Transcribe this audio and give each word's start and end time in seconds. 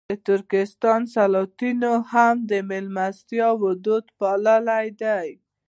د 0.09 0.13
ترکستان 0.27 1.01
سلاطینو 1.15 1.93
هم 2.11 2.35
د 2.49 2.51
مېلمستیاوو 2.69 3.69
دود 3.85 4.05
پاللی 4.19 4.87
دی. 5.01 5.29